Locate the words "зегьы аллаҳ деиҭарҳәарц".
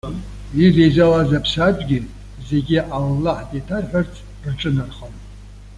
2.47-4.13